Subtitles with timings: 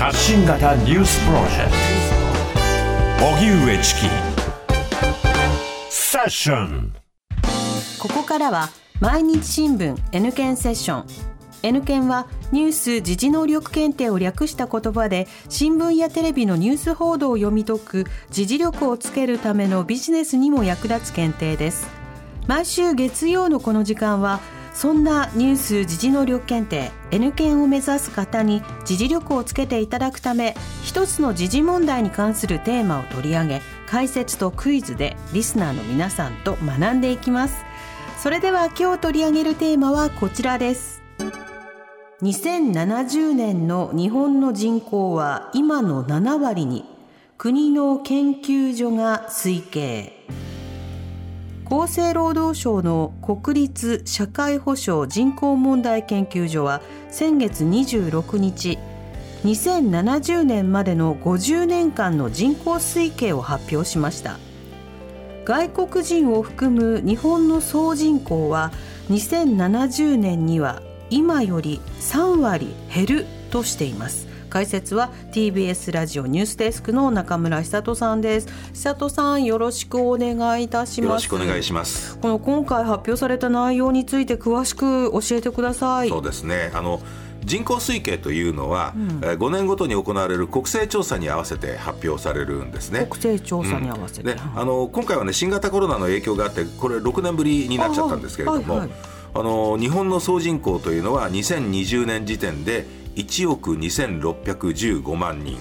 [0.00, 1.70] 発信型ニュースプロジェク
[3.18, 3.26] ト。
[3.26, 4.00] 荻上チキ。
[5.90, 6.94] セッション。
[7.98, 11.06] ここからは毎日新聞 N 検セッション。
[11.62, 21.86] N 検はニュース時事能力検定を略した言葉で新聞やテレビのニュース報道を読み解く時事力をつけるためのビジネスにも役立つ検定です。
[22.46, 24.40] 毎週月曜のこの時間は
[24.72, 30.54] そんなニュース時事能力検定 N 検を目指す方に時事力をつけていただくため
[30.84, 37.54] 一つの時事問題に関するテーマを取り上げ解説とクイズでリスナーの皆さんと学んでいきます。
[38.18, 41.02] それでは今日取り上げるテーマはこちらです。
[42.22, 46.84] 2070年の日本の人口は今の7割に
[47.38, 50.26] 国の研究所が推計。
[51.70, 58.76] 厚生労働省の国立社会保障人口問題研究所は先月26日
[59.44, 64.38] 2070年までの50年間の人口推計を発表しました。
[65.44, 68.72] 外国人を含む日本の総人口は
[69.08, 74.29] 2070年には今より3割減るとしています。
[74.50, 78.48] 解説は TBS ラジオニュースデスクの中村久人さんです。
[78.74, 81.08] 久人さんよろしくお願いいたします。
[81.08, 82.18] よろしくお願いします。
[82.18, 86.08] この今回発表された内容について詳しく教えてください。
[86.08, 86.72] そうですね。
[86.74, 87.00] あの
[87.44, 93.06] 人口推計というのは、うん、5年ごとに行われる国勢調査に合わせて発表されるんですね。
[93.08, 98.96] 国勢調査に合わせて、うん、あの今回はね新型コロナの影響があってこれ6年ぶりになっちゃったんですけれども、はいはい、
[99.34, 105.58] あの日本の総人口というのは2020年時点で1億2615万人。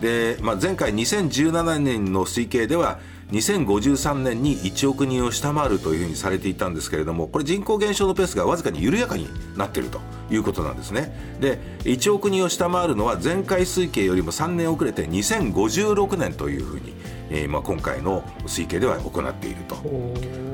[0.00, 2.98] で、まあ、前回2017年の推計では
[3.32, 10.00] 2053年に1億人を下回るというふうにされていたんですけれどもこれ人口減少のペースがわずかに緩やかになっていると
[10.30, 11.36] いうことなんですね。
[11.40, 16.94] で1億人を下回るのは前回推計よりも3年遅れて2056年というふうに、
[17.30, 19.76] えー、まあ今回の推計では行っていると、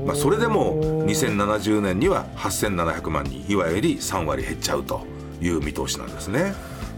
[0.04, 5.15] まあ、それでも2070年には8700万人いわゆる3割減っちゃうと。
[5.40, 6.54] いう見通しなんですね。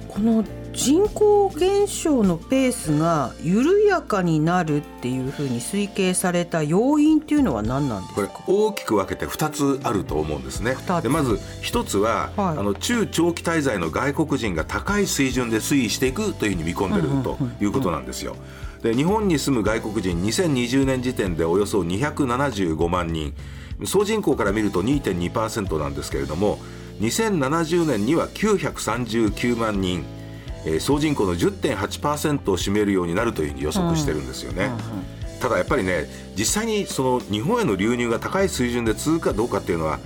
[0.08, 8.28] この人口減少のペースが緩やかになるっていうふうに推計された要因っていうのは何なんですか？
[8.28, 10.76] これ大きく分けて2つあると思うんですね。
[11.02, 11.32] でまず
[11.62, 18.36] 1つは、はい、あの中長期滞在の外国人が高い水準で推移していくというふうに見込んでるということなんですよ。
[18.82, 23.34] で日本に住む外国人2020年時点でおよそ275万人。
[23.84, 26.58] 総人口から見ると2.2%なんですけれども
[27.00, 30.04] 2070年には939万人、
[30.64, 34.70] えー、総人口の10.8%を占めるようになるというふうに予測してるんですよね。
[35.40, 36.06] ただやっぱりね
[36.36, 40.00] 実際にその日本への流入が高い水準で続くかどうかっていうのは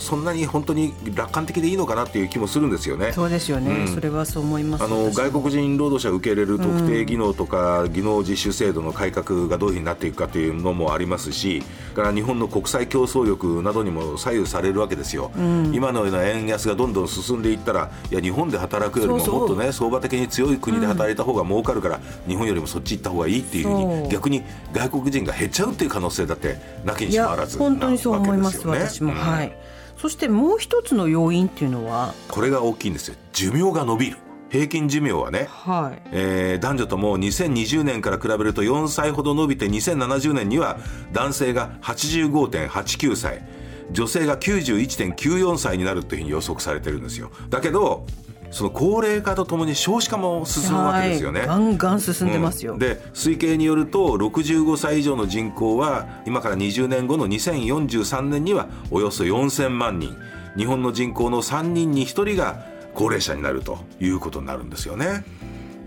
[0.00, 3.12] そんなに本当に楽観的でいいのかなっていう気もするんですよね。
[3.12, 11.62] そうですよね、うん、それはそう思いますあの外国人労働者を受け入れる特定技能とか、技能実習制度の改革がどういうふうになっていくかというのもありますし
[11.94, 27.78] から日本の国際競争力などにも左右されるわけですよ、うん、今のような円安がどんどん進んでいったらいや日本で働くよりももっとね相場的に強い国で働いた方が儲かるから、日本よりもそっち行った方がいいっていうふうに逆に外国人が減っちゃうっていう可能性だってなきにしもあらずなわけですよね。
[27.78, 29.67] 本当にそう思います私も、はい
[29.98, 32.14] そしてもう一つの要因っていうのは？
[32.28, 33.16] これが大きいんですよ。
[33.32, 34.16] 寿命が伸びる。
[34.50, 36.02] 平均寿命はね、はい。
[36.10, 40.78] えー、男女とも2020年から比べると4歳ほど伸びて2070年には
[41.12, 43.46] 男性が85.89歳
[43.90, 47.30] 女性が91.94歳になるというふうに予測されてるんですよ。
[47.50, 48.06] だけど
[48.50, 51.44] その高齢化とともに少子化も進むわけですよね。
[51.46, 60.16] ガンガン進んでますよ、うん、で推計によると65歳以上の人口は今から20年後の2043年にはおよそ4000万人
[60.56, 62.64] 日本の人口の3人に1人が
[62.94, 65.24] 高齢者になるということになるんですよね。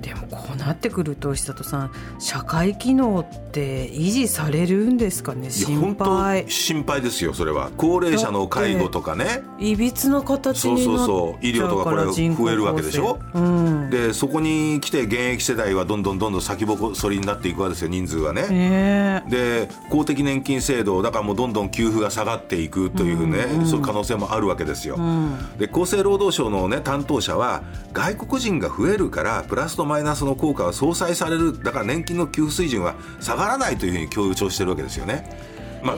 [0.02, 5.50] でもこうなってくると久里さん社会機能って維持されるんですかね？
[5.50, 6.50] 心配。
[6.50, 7.70] 心配ですよそれは。
[7.78, 9.44] 高齢者の介護とかね。
[9.60, 11.46] いびつな形にそうそうそう。
[11.46, 19.22] 医療とかこれ増えるわけでしょ、うん、でそこに来て現役世代はどんどんどんどん先細りになっていくわけですよ人数がね、え。
[19.26, 35.52] ー、で公的年金制度だからもうどんどん給付が下がっていくというね、うん、そういう可能性もあるわけですよ、うん、で厚生労働省のね担当者は外国人が増えるからプラスとマイナスの効果は相殺されるだから年金の給付水準は下がらないというふうに強調してるわけですよね。
[35.84, 35.98] まあ、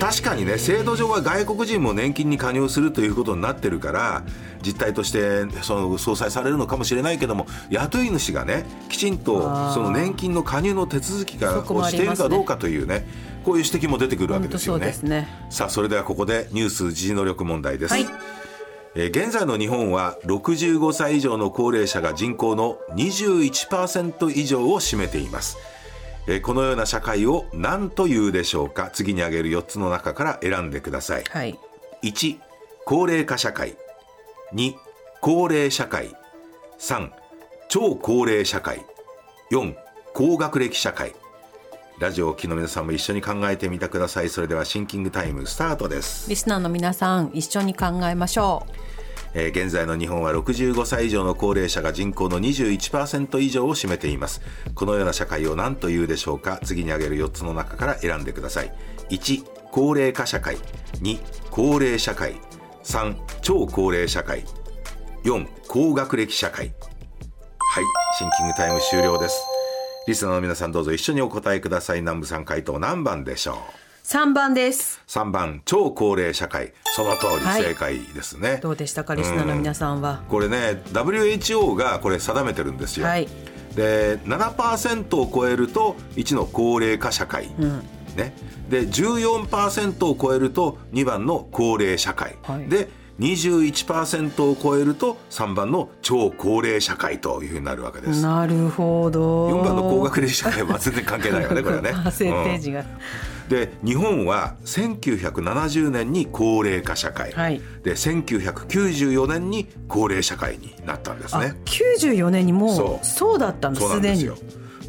[0.00, 4.24] 確かにね制度上は外国人も年金に加入するということになってるから
[4.64, 9.42] 実態としてその相殺されるのかもしれないけども雇い主がねきちんと
[9.74, 13.06] その年金の加入の手続きがをしているかどうかというね
[13.44, 14.94] こういう指摘も出てくるわけですよね。
[15.02, 17.92] ねさあそれではここでニュース時事能力問題です。
[17.92, 18.06] はい
[18.94, 25.56] えー現在の日本は65歳以上の高齢者が人口の21%以上を占めています、
[26.26, 28.90] えーこのような社会を何というでしょうか？
[28.92, 31.24] 次に挙げる4つの中から選んでください。
[31.24, 31.58] はい。
[32.02, 32.38] 1
[32.84, 33.76] 高齢化社会。
[34.54, 34.74] 2
[35.20, 36.14] 高齢社会。
[36.78, 37.10] 3
[37.68, 38.84] 超高齢社会。
[39.50, 39.74] 4
[40.14, 41.12] 高学歴社会
[42.02, 44.28] ラジオをお聞きの皆さんも一緒に考えてみてください。
[44.28, 48.66] それではシンキングタイムスタートです、リスナーの皆さん一緒に考えましょ
[49.34, 54.42] えー現在の日本は65歳以上の高齢者が人口の21%以上を占めています。
[54.74, 56.58] このような社会を何というでしょうか？
[56.64, 58.72] 次に挙げる4つの中から選んでください。
[59.10, 60.56] 1高齢化社会。
[61.02, 61.20] 2
[61.52, 62.34] 高齢社会。
[62.82, 64.44] 3超高齢社会。
[65.22, 66.74] 4高学歴社会。
[67.74, 67.84] はい
[68.18, 69.51] シンキングタイム終了です
[70.08, 72.00] リスナーの皆さんどうぞ一緒にお答えください。
[72.00, 73.56] 南部さん回答何番でしょう？
[73.56, 73.58] う
[74.04, 75.00] 3番です。
[75.06, 76.72] 3番超高齢社会。
[76.96, 83.28] その通りはい正解ですね、どうでしたかリスナーの皆さんは、これね WHO がこれ定めてるんですよ、はい。
[83.76, 87.48] で7%を超えると1の高齢化社会、
[88.16, 88.34] ね、
[88.68, 92.68] で14%を超えると2番の高齢社会、はい。
[92.68, 98.22] で21%を超えると3番の超高齢社会というふうになるわけです。
[98.22, 101.90] なるほど4番の高学歴社会は全然関係ないよねこれはね。
[102.04, 102.86] あ設定時が、うん
[103.48, 111.54] で日本は1970年に高齢化社会、はいで1994年に高齢社会になったんですあね。
[111.66, 114.36] 94年にもうそうだったんだそうなすでにんですよ。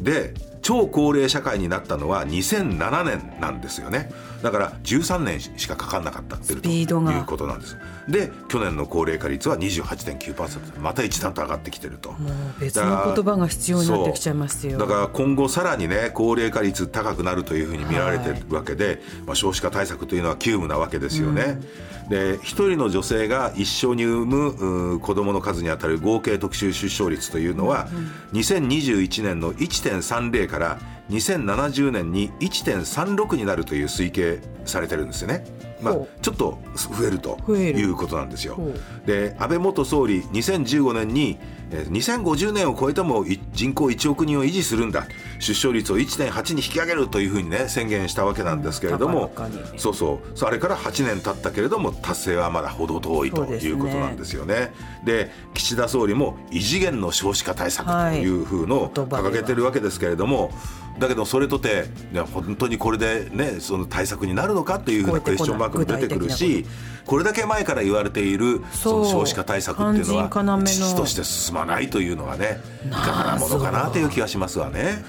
[0.00, 0.34] で
[0.64, 4.10] 超高齢社会になったのは2007年なんですよね。
[4.42, 12.12] だから13年しかかかんなかったっていうことなんですで去年の高齢化率は28.9%また一段と上がってきてると。
[12.12, 12.28] も
[12.58, 14.78] う別の言葉が必要になってきちゃいますよ。
[14.78, 21.60] だから今後さらにね高齢化率高くなるというふうに見られてるわけで、まあ、少子化対策というのは急務なわけですよね。
[22.10, 27.88] で一人の女性が一生に産む子どもの数にあたる合計特殊出生率というのは、
[28.34, 30.78] 2021年の1.30から
[31.10, 35.44] 2070年に1.36になるという推計されてるんですよね。
[35.80, 38.54] まあほ、ちょっと増えるということなんですよ。
[38.54, 38.72] ほ。
[39.04, 41.38] で安倍元総理2015年に
[41.70, 45.06] えー2050年を超えてもい人口1億人を維持するんだ。
[45.40, 49.30] 出生率を1.8に引き上げるというふうにね宣言したわけなんですけれども、
[49.76, 50.38] そうそう。
[50.38, 54.72] それから8年経ったけれども達成はまだ程遠いということなんですよね。
[55.04, 60.50] で岸田総理も異次元の少子化対策というふうの掲げてるわけですけれども、
[60.98, 61.86] だけどそれとて
[62.32, 66.64] 本当にこれでねその対策になるのかというふうなクエスチョンマークも出てくるし
[67.04, 75.04] これだけ前から言われているその少子化対策っていうのは遅として進まないというのがねいかがなものかなという気がしますわね。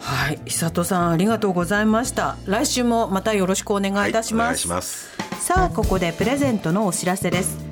[0.00, 0.40] はい。
[0.46, 2.36] 久里さんありがとうございました。
[2.46, 5.12] 来週もまたよろしくお願いいたしはい、お願います,、します。
[5.42, 7.71] さあここでプレゼントのお知らせです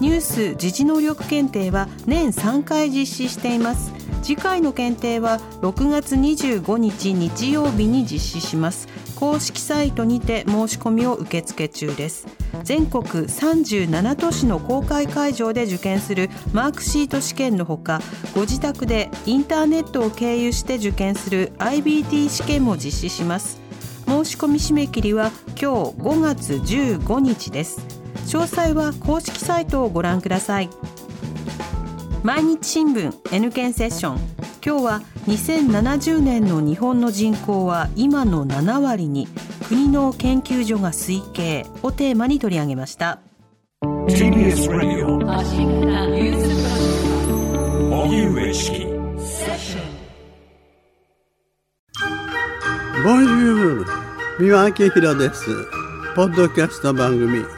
[0.00, 3.92] ニュース時事能力検定は年3回実施しています。
[4.22, 8.88] 次回の検定は6月25日日曜日に実施します。
[9.16, 12.26] 公式サイトにて申し込みを受付中です。
[12.62, 18.00] 全国37都市の公開会場で受験するマークシート試験のほか
[18.34, 23.60] ご自宅でインターネットを経由して受験する IBT 試験も実施します。
[24.06, 25.66] 申し込み締め切りは今日
[25.98, 27.97] 5月15日です。
[28.28, 30.68] 詳細は公式サイトをご覧ください。
[32.22, 34.18] 毎日新聞 N 検セッション。
[34.62, 39.28] 今日は2070年の日本の人口は今の7割に
[39.66, 43.20] 国の研究所が推計をテーマに取り上げました。
[43.80, 45.06] TBS Radio
[47.90, 48.84] 荻上チキ
[53.04, 53.86] ボンジュール
[54.38, 55.46] 三輪明宏です。
[56.14, 57.57] ポッドキャスト番組